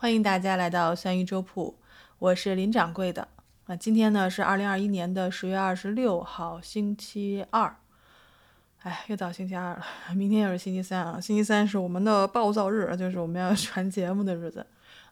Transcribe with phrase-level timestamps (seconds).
[0.00, 1.76] 欢迎大家来到三一粥铺，
[2.20, 3.26] 我是林掌柜的。
[3.66, 7.76] 啊，今天呢是二零二一年的十月二十六号，星期二。
[8.82, 9.84] 哎，又到星期二了，
[10.14, 11.20] 明天又是星期三啊！
[11.20, 14.64] 星期三是我们的暴躁日，就是我们要传节目的日子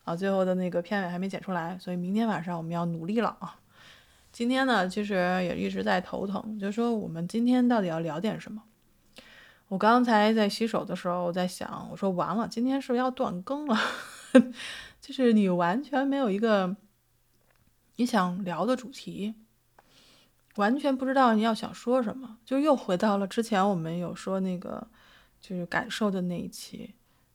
[0.04, 0.14] 啊。
[0.14, 3.56] 最后的那个片尾还没剪出来，所以明天晚上我们要努力了啊。
[4.30, 8.62] 今天呢，其实也一直在头疼，就是说我们今天到底要聊点什么？
[9.66, 13.76] 我刚才在洗手的时候，我在想，我说完了，今天是不是要断更了？
[15.00, 16.76] 就是你完全没有一个
[17.96, 19.34] 你想聊的主题。
[20.56, 24.88] 完全不知道你要想说什么，就又回到了之前我们有说那个
[25.38, 26.94] 就是感受的那一期，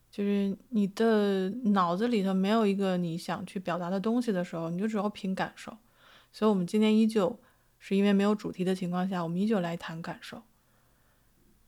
[0.09, 5.77] 就是你的脑子里头没有一个你想去表达的东西的时候，你就只要凭感受。
[6.33, 7.39] 所以，我们今天依旧
[7.77, 10.41] 是因为没有主题的情况下，我们依旧来谈感受。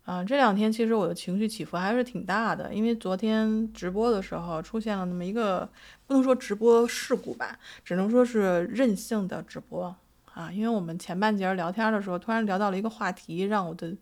[0.03, 5.69] 啊，这两天其实我的情绪起伏还是挺大的，因为昨天直播的时候出现了那么一个
[6.05, 9.95] 不能说直播事故吧，只能说是任性的直播。
[10.33, 13.95] 啊，因为我们前半节聊天的时候，突然聊到了一个话题，让我的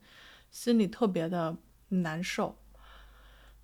[0.49, 1.55] 心里特别的
[1.89, 2.57] 难受、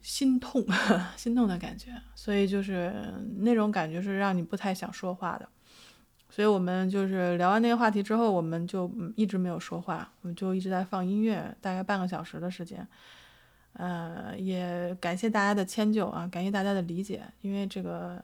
[0.02, 0.66] 心痛、
[1.16, 2.94] 心痛的感觉，所以就是
[3.38, 5.48] 那种感觉是让你不太想说话的。
[6.30, 12.88] 所以我们就是聊完那个话题之后，我们就一直没有说话，我们就一直在放音乐，大概半个小时的时间。
[13.74, 18.24] 呃，也感谢大家的迁就啊，感谢大家的理解，因为这个。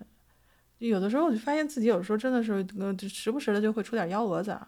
[0.80, 4.68] 有的时候我就发现自己有时候真的是，呃，时不时的就会出点幺蛾子啊，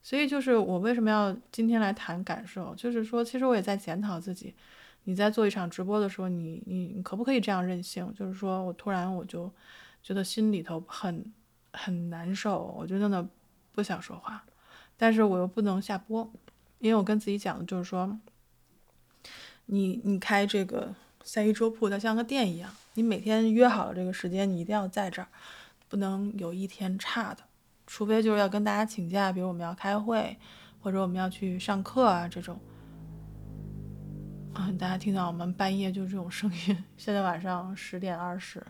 [0.00, 4.54] 所以就是我为什么要今天来谈感受，就是说其实我也在检讨自己，
[5.04, 8.14] 你在做一场直播的时候，你你可不可以这样任性？
[8.14, 9.52] 就是说我突然我就
[10.04, 11.24] 觉得心里头很
[11.76, 13.28] 很难受，我就真的
[13.72, 14.44] 不想说话，
[14.96, 16.32] 但是我又不能下播，
[16.78, 18.18] 因为我跟自己讲的就是说，
[19.66, 20.94] 你你开这个。
[21.28, 25.26] 三一粥铺，它像个店一样，你每天约好了这个时间，你一定要在这儿，
[25.88, 27.42] 不能有一天差的，
[27.84, 30.38] 除非就是要跟大家请假，比如我们要开会，
[30.80, 32.60] 或者我们要去上课啊这种。
[34.54, 38.64] 嗯，大家听到我们半夜就这种声音，现在晚上十点二十，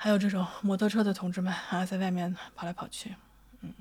[0.00, 3.16] 还有这种摩托车的同志们啊，在外面跑来跑去，
[3.62, 3.74] 嗯，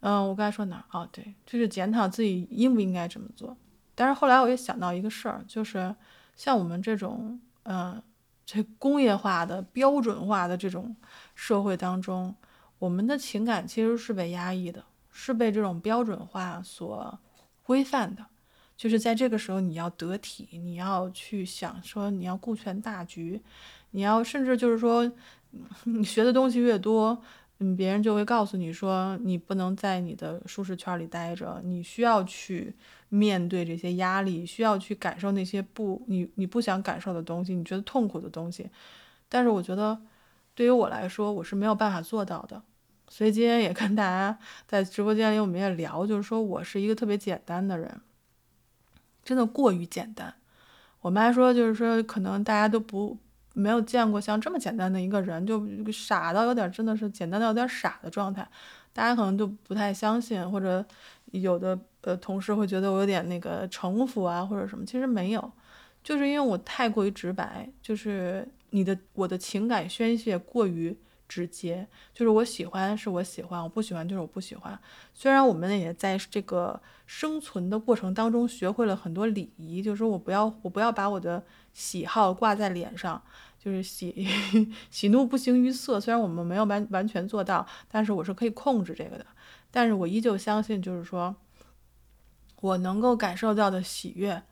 [0.00, 0.82] 嗯，我刚才说哪？
[0.90, 3.54] 哦，对，就是检讨自己应不应该这么做。
[3.94, 5.94] 但是后来我也想到一个事儿，就是
[6.34, 8.02] 像我们这种，嗯，
[8.46, 10.96] 这工业化的、标准化的这种
[11.34, 12.34] 社会当中，
[12.78, 17.18] 我们的情感其实是被压抑的，是被这种标准化所
[17.62, 18.24] 规范的。
[18.82, 23.40] 就是在这个时候，你要得体，你要去想说，你要顾全大局，
[23.92, 25.08] 你要甚至就是说，
[25.84, 27.22] 你学的东西越多。
[27.60, 32.74] 嗯，别人就会告诉你说，你不能在你的舒适圈里待着，你需要去
[33.08, 38.68] 面对这些压力，需要去感受那些不你你不想感受的东西，你觉得痛苦的东西。
[39.28, 39.96] 但是我觉得，
[40.56, 42.60] 对于我来说，我是没有办法做到的。
[43.08, 48.00] 所以今天也跟大家在直播间里，我们也聊，就是说我是一个特别简单的人，
[49.24, 50.34] 真的过于简单。
[51.00, 53.16] 我们还说，就是说可能大家都不。
[53.54, 55.62] 没有见过像这么简单的一个人，就
[55.92, 58.48] 傻到有点真的是简单到有点傻的状态，
[58.94, 60.82] 大家可能都不太相信，或者
[61.32, 65.52] 有的呃同事会觉得我有点那个城府啊或者什么，其实没有，
[66.02, 70.96] 就是因为我太过于直白，就是你的我的情感宣泄过于。
[71.32, 74.78] 直接就是我喜欢是我喜欢，我不喜欢就是我不喜欢。
[75.14, 83.22] 虽然我们也在这个生存的过程当中学会了很多礼仪，就是说我不要我不要把我的喜好挂在脸上，
[83.58, 84.28] 就是喜
[84.90, 85.98] 喜怒不形于色。
[85.98, 89.24] 虽然我们没有完完全做到，但是我是可以控制这个的。
[89.70, 91.34] 但是我依旧相信，就是说
[92.60, 94.42] 我能够感受到的喜悦、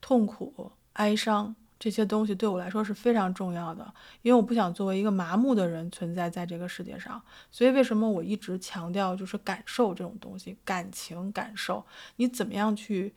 [0.00, 1.54] 痛苦、哀伤。
[1.80, 7.20] 这些东西对我来说是非常重要的，因为我不想作为一个麻木的人存在在这个世界上。
[7.50, 11.86] 所以为什么我一直强调就是感受这种东西，感情感受，
[12.16, 13.14] 你怎么样去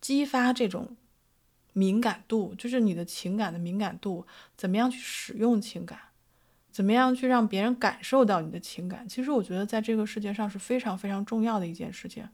[0.00, 0.96] 激发这种
[1.72, 4.26] 敏感度，就是你的情感的敏感度，
[4.56, 5.96] 怎么样去使用情感，
[6.72, 9.08] 怎么样去让别人感受到你的情感。
[9.08, 12.28] 其实我觉得在这个世界上是非常非常重要的一件事情。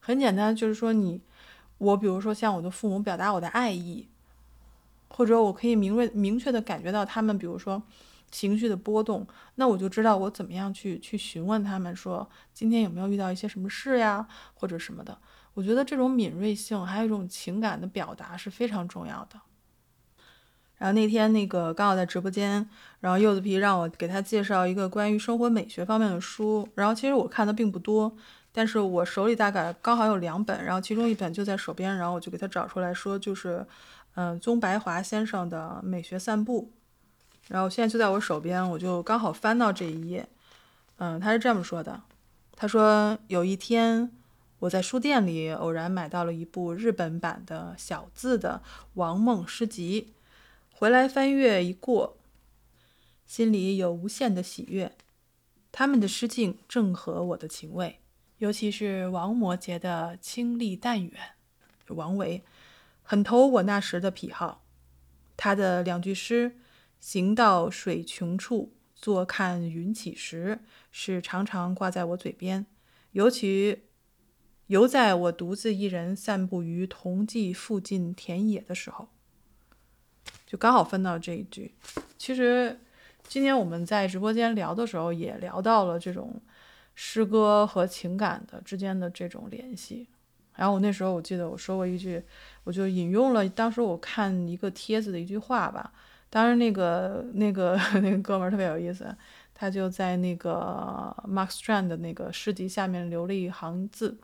[0.00, 1.20] 很简单，就是说你，
[1.76, 4.08] 我比如说向我的父母表达我的爱意。
[5.14, 7.82] 或者我可以明锐明确的感觉到他们，比如说
[8.30, 9.26] 情绪的波动，
[9.56, 15.18] 那我就知道我怎么样去去询问他们，说今天有没有遇到一些什么事呀，或者什么的。
[15.52, 19.38] 我觉得这种敏锐性，还有一种情感的表达是非常重要的。
[20.78, 22.66] 然后那天那个刚好在直播间，
[23.00, 28.16] 然后柚子皮让我给他介绍一个关于生活美学方面的书，然后其实我看的并不多，
[28.50, 33.66] 但是我手里大概刚好有两本，然后其中一本就在手边，然后我就给他找出来说，就是。
[34.14, 36.70] 嗯，宗白华先生的《美学散步》，
[37.48, 40.28] 然后现在就在我手边，我就刚好翻到这一页。
[40.96, 42.02] 嗯，他是这么说的：
[42.54, 44.10] 他说有一天
[44.58, 48.62] 我在书店里偶然买到了一部日本版的小字的
[48.94, 50.12] 王梦诗集，
[50.70, 52.16] 回来翻阅一过，
[53.26, 54.94] 心里有无限的喜悦。
[55.72, 57.98] 他们的诗境正合我的情味，
[58.38, 61.12] 尤其是王摩诘的清丽淡远，
[61.88, 62.42] 王维
[63.12, 64.64] 很投我那时的癖好。
[65.36, 66.56] 他的两句诗。
[66.98, 70.60] 行到水穷处，坐看云起时，
[70.90, 72.64] 是常常挂在我嘴边。
[73.10, 73.82] 尤其
[74.68, 79.08] 犹在我独自一人散步于同济附近田野的时候，
[80.46, 81.74] 就刚好分到这一句。
[82.16, 82.80] 其实
[83.28, 86.40] 今天我们在直播间聊的时候，也聊到了这种
[86.94, 90.08] 诗歌和情感的之间的这种联系。
[90.54, 92.22] 然后我那时候我记得我说过一句，
[92.64, 95.92] 我就引用了当时我看一个帖子的一句话吧。
[96.28, 99.14] 当时，那个那个 那个哥们儿特别有意思，
[99.54, 104.18] 他就在那个 Mark Strand 的那个诗集下面留了一行字，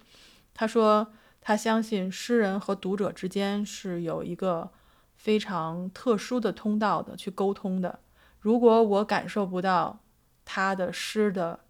[0.54, 4.70] 他说他相信诗人和读者之间是有一个
[5.16, 7.98] 非常特殊的通道的去沟通的。
[8.40, 9.98] 如果我感受不到
[10.46, 11.60] 他的诗的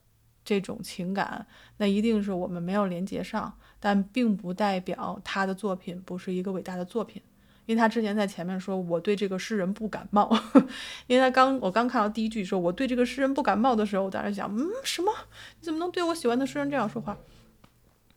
[0.44, 1.46] 这种情感，
[1.78, 7.22] 那一定是我们没有连接上，但并不代表他的作品不是一个伟大的作品。
[7.66, 10.34] 因为他之前在前面说我对这个诗人不感冒，
[11.06, 15.12] 因为他刚我刚看到第一句说我对这个诗人不感冒的时候，我当时想，嗯，什么？
[15.60, 17.14] 你怎么能对我喜欢的诗人这样说话？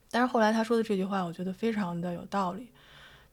[0.10, 2.69] 但是后来他说的这句话，我觉得非常的有道理，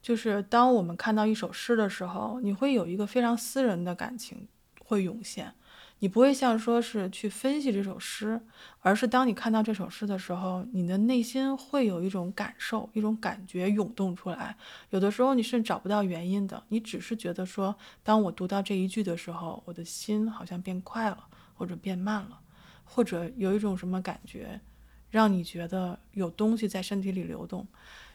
[0.01, 4.45] 就是当我们看到一首诗的时候，你会有一个非常私人的感情
[4.83, 5.53] 会涌现。
[6.01, 8.39] 你不会像说是去分析这首诗，
[8.79, 14.55] 而是当你看到这首诗的时候，你的内心会有一种感受、一种感觉涌动出来。
[14.91, 22.39] 有的时候你是找不到原因的，你只是觉得说，当我读到这一句的时候，我的心好像变快了，或者变慢了，
[22.85, 24.61] 或者有一种什么感觉，
[25.09, 27.67] 让你觉得有东西在身体里流动。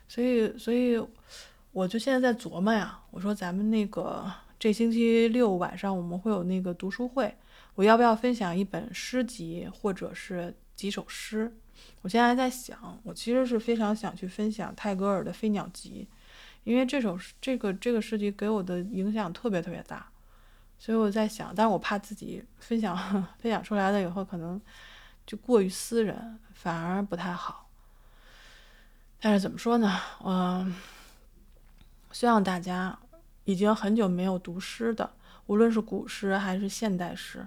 [0.08, 0.98] 所以，所以
[1.70, 4.24] 我就现在在琢磨呀，我说咱们那个
[4.58, 7.34] 这星期六晚上我们会有那个读书会。
[7.74, 11.52] 我要不要分享一本诗集，或者是几首诗？
[12.02, 16.06] 我现在还在想，我其实是非常想去分享泰戈尔的《飞鸟集》，
[16.62, 20.06] 因为这首这个这个诗集给我的影响特别特别大，
[20.78, 22.96] 所以我在想，但是我怕自己分享
[23.38, 24.60] 分享出来了以后，可能
[25.26, 27.68] 就过于私人，反而不太好。
[29.20, 30.00] 但是怎么说呢？
[30.24, 30.74] 嗯，
[32.12, 32.96] 希望大家
[33.44, 35.14] 已经很久没有读诗的，
[35.46, 37.44] 无论是古诗还是现代诗。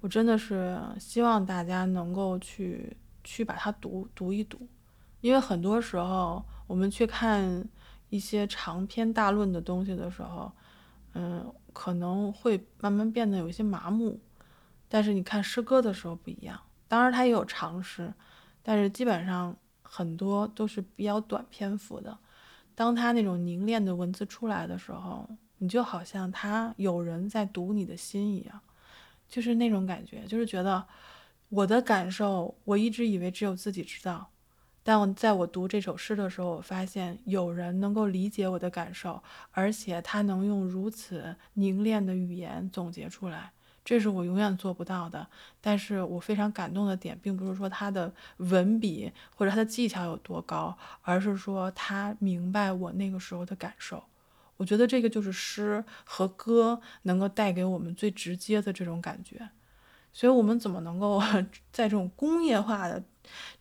[0.00, 4.66] 我真的是希望大家能够去去把它读读一读，
[5.20, 7.68] 因为很多时候我们去看
[8.08, 10.50] 一些长篇大论的东西的时候，
[11.12, 14.18] 嗯，可能会慢慢变得有一些麻木。
[14.88, 16.58] 但是你看诗歌的时候不一样，
[16.88, 18.12] 当然它也有长诗，
[18.62, 22.18] 但是基本上很多都是比较短篇幅的。
[22.74, 28.60] 当它那种凝练的文字出来的时候，你就好像他有人在读你的心一样。
[29.30, 30.84] 就是那种感觉，就是觉得
[31.48, 34.30] 我的感受，我一直以为只有自己知道，
[34.82, 39.22] 但在我读这首诗的时候，我发现有人能够理解我的感受，
[39.52, 43.52] 而且他能用如此凝练的语言总结出来，
[43.84, 45.26] 这是我永远做不到的。
[45.60, 54.02] 但是我非常感动的点，并不是说他的文笔或者他的技巧有多高，而是说他明白我那个时候的感受。
[54.60, 59.48] 我觉得这个就是诗和歌能够带给我们最直接的这种感觉，
[60.12, 61.18] 所以，我们怎么能够
[61.72, 63.02] 在这种工业化的、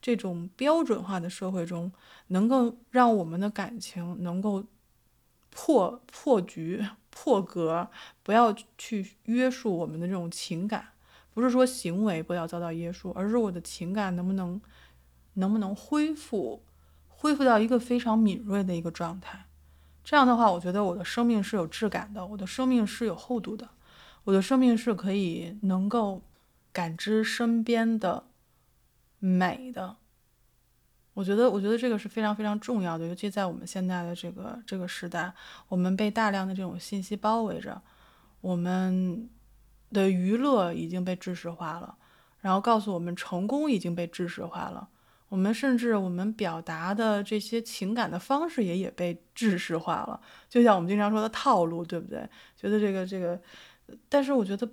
[0.02, 1.90] 这种标准化的社会中，
[2.28, 4.66] 能够让我们的感情能够
[5.50, 7.90] 破破局、破格，
[8.22, 10.90] 不要去约束我们的这种情感？
[11.34, 14.60] 不是说行为不要遭到约束，而是我的情感能不能
[15.36, 16.62] 能不能恢复，
[17.08, 19.46] 恢复到一个非常敏锐的一个状态？
[20.10, 23.70] 这样的话，我觉得我的生命是有质感的，我的生命是有厚度的，
[24.24, 26.24] 我的生命是可以能够
[26.74, 28.24] 感知身边的
[29.20, 29.98] 美的。
[31.14, 35.32] 我觉得，我觉得这个是非常非常重要的，尤其在我们现在的这个这个时代，
[35.68, 37.80] 我们被大量的这种信息包围着，
[38.42, 39.30] 我们
[39.92, 41.96] 的娱乐已经被知识化了，
[42.40, 44.90] 然后告诉我们成功已经被知识化了。
[45.30, 50.20] 我们甚至我们表达的这些情感的方式也也被知识化了，
[50.50, 52.28] 就像我们经常说的套路，对不对？
[52.58, 53.40] 觉得这个这个，
[54.10, 54.68] 但是我觉得，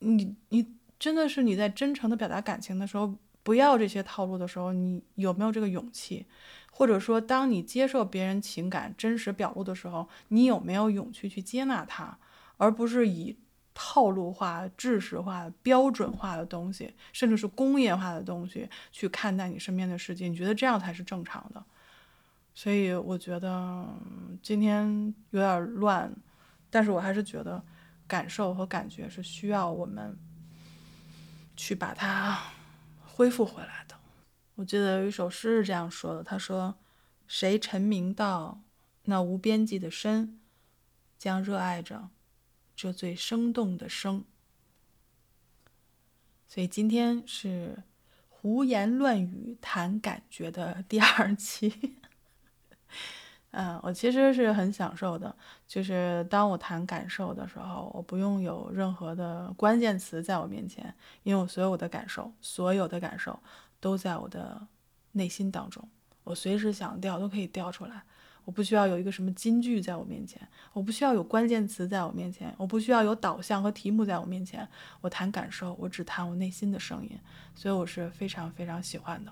[0.00, 6.26] 你你真的是你在真诚的表达感情的时候，不要这些套路的时候，你有没有这个勇气？
[6.72, 12.18] 或者说，当你接受别人情感真实表露的时候，你有没有勇气去接纳他，
[12.58, 13.34] 而不是以
[13.78, 21.62] 套路化、知识化、标准化的东西，甚至是工业化的东西去看待你身边的世界，你觉得这样才是正常的。
[22.54, 23.86] 所以我觉得
[24.42, 26.10] 今天有点乱，
[26.70, 27.62] 但是我还是觉得
[28.06, 30.16] 感受和感觉是需要我们
[31.54, 32.40] 去把它
[33.04, 33.94] 恢复回来的。
[34.54, 36.74] 我记得有一首诗是这样说的：“他说，
[37.26, 38.62] 谁沉迷到
[39.04, 40.40] 那无边际的深，
[41.18, 42.08] 将热爱着
[42.76, 44.24] 这最生动的声。”
[46.46, 47.82] 所以今天是
[48.28, 51.96] 胡言乱语谈感觉的第二期。
[53.50, 55.34] 嗯，我其实是很享受的，
[55.66, 63.40] 就是当我谈感受的时候，我不用有任何的关键词在我面前，因为我所有的感受，所有的感受
[63.80, 64.66] 都在我的
[65.12, 65.88] 内心当中，
[66.24, 68.04] 我随时想调都可以调出来，
[68.46, 70.40] 我不需要有一个什么金句在我面前，
[70.72, 74.66] 我不需要有关键词在我面前，我不需要有导向和题目在我面前，
[75.02, 77.10] 我谈感受，我只谈我内心的声音，
[77.54, 79.30] 所以我是非常非常喜欢的，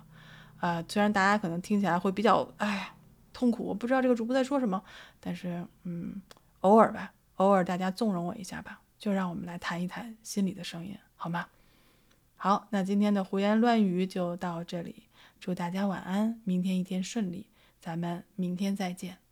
[0.59, 2.91] 啊，虽然大家可能听起来会比较，哎。
[3.37, 4.81] 痛苦，我不知道这个主播在说什么，
[5.19, 6.23] 但是，嗯，
[6.61, 11.49] 偶尔吧，偶尔大家纵容我一下吧，就让我们来谈一谈心里的声音，好吗？
[12.37, 15.03] 好，那今天的胡言乱语就到这里，
[15.41, 17.49] 祝大家晚安，明天一天顺利，
[17.85, 19.24] 咱们明天再见。